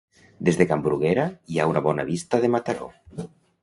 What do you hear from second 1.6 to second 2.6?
ha una bona vista de